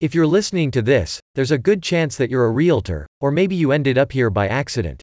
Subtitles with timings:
[0.00, 3.54] If you're listening to this, there's a good chance that you're a realtor, or maybe
[3.54, 5.02] you ended up here by accident.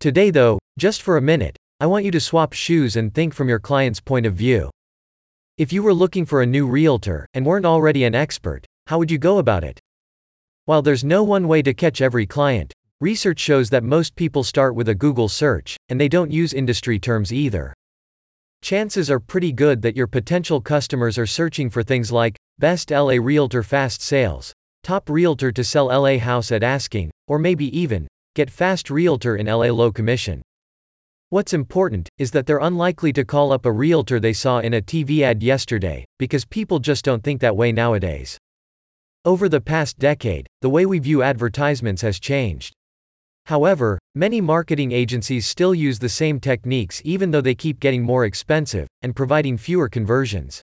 [0.00, 3.48] Today, though, just for a minute, I want you to swap shoes and think from
[3.48, 4.68] your client's point of view.
[5.58, 9.12] If you were looking for a new realtor and weren't already an expert, how would
[9.12, 9.78] you go about it?
[10.64, 14.74] While there's no one way to catch every client, research shows that most people start
[14.74, 17.72] with a Google search, and they don't use industry terms either.
[18.60, 23.14] Chances are pretty good that your potential customers are searching for things like Best LA
[23.14, 28.06] Realtor Fast Sales, Top Realtor to Sell LA House at Asking, or maybe even
[28.36, 30.42] Get Fast Realtor in LA Low Commission.
[31.30, 34.82] What's important is that they're unlikely to call up a realtor they saw in a
[34.82, 38.36] TV ad yesterday, because people just don't think that way nowadays.
[39.24, 42.74] Over the past decade, the way we view advertisements has changed.
[43.46, 48.26] However, many marketing agencies still use the same techniques even though they keep getting more
[48.26, 50.60] expensive and providing fewer conversions.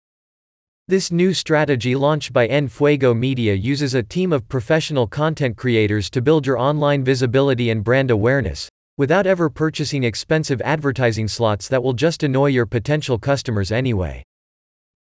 [0.89, 6.21] This new strategy launched by Enfuego Media uses a team of professional content creators to
[6.21, 11.91] build your online visibility and brand awareness, without ever purchasing expensive advertising slots that will
[11.91, 14.23] just annoy your potential customers anyway.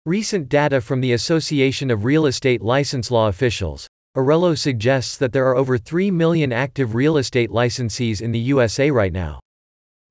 [0.05, 5.47] Recent data from the Association of Real Estate License Law Officials, Arello suggests that there
[5.47, 9.39] are over 3 million active real estate licensees in the USA right now.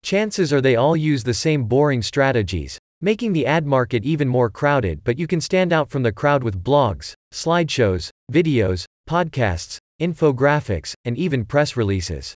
[0.03, 4.51] Chances are they all use the same boring strategies, making the ad market even more
[4.51, 10.93] crowded, but you can stand out from the crowd with blogs, slideshows, videos, podcasts, infographics,
[11.05, 12.35] and even press releases.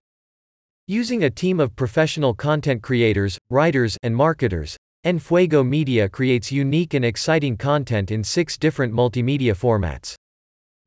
[0.87, 7.05] Using a team of professional content creators, writers, and marketers, Enfuego Media creates unique and
[7.05, 10.15] exciting content in six different multimedia formats.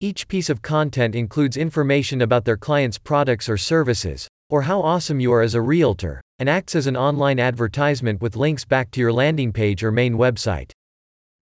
[0.00, 5.20] Each piece of content includes information about their client's products or services, or how awesome
[5.20, 9.00] you are as a realtor, and acts as an online advertisement with links back to
[9.00, 10.72] your landing page or main website.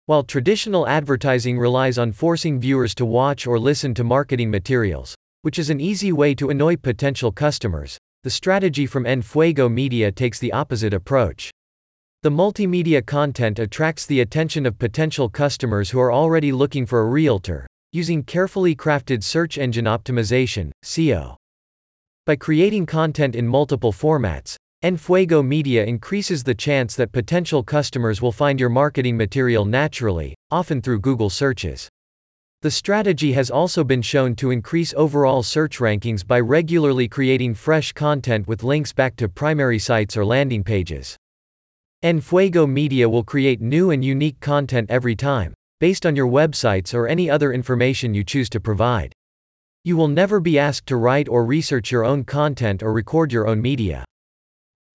[0.07, 5.59] While traditional advertising relies on forcing viewers to watch or listen to marketing materials, which
[5.59, 10.53] is an easy way to annoy potential customers, the strategy from Enfuego Media takes the
[10.53, 11.51] opposite approach.
[12.23, 17.05] The multimedia content attracts the attention of potential customers who are already looking for a
[17.05, 21.35] realtor, using carefully crafted search engine optimization, SEO.
[22.27, 28.33] By creating content in multiple formats, Enfuego Media increases the chance that potential customers will
[28.33, 31.87] find your marketing material naturally, often through Google searches.
[32.63, 37.93] The strategy has also been shown to increase overall search rankings by regularly creating fresh
[37.93, 41.15] content with links back to primary sites or landing pages.
[42.03, 47.07] Enfuego Media will create new and unique content every time, based on your websites or
[47.07, 49.13] any other information you choose to provide.
[49.87, 53.47] You will never be asked to write or research your own content or record your
[53.47, 54.03] own media.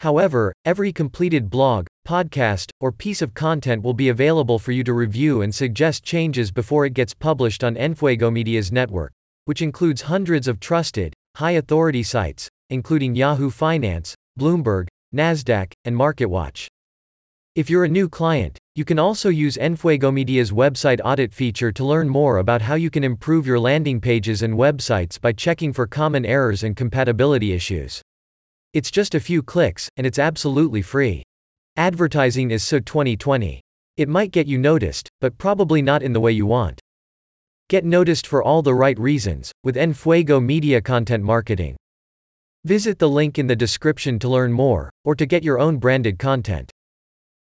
[0.01, 4.93] However, every completed blog, podcast, or piece of content will be available for you to
[4.93, 9.13] review and suggest changes before it gets published on Enfuego Media's network,
[9.47, 16.67] which includes hundreds of trusted, high authority sites, including Yahoo Finance, Bloomberg, NASDAQ, and MarketWatch.
[17.55, 21.85] If you're a new client, you can also use Enfuego Media's website audit feature to
[21.85, 25.87] learn more about how you can improve your landing pages and websites by checking for
[25.87, 28.01] common errors and compatibility issues.
[28.73, 31.25] It's just a few clicks, and it's absolutely free.
[31.77, 33.61] Advertising is so 2020.
[33.99, 36.81] It might get you noticed, but probably not in the way you want.
[37.69, 41.77] Get noticed for all the right reasons, with Enfuego Media Content Marketing.
[42.65, 46.19] Visit the link in the description to learn more, or to get your own branded
[46.19, 46.73] content.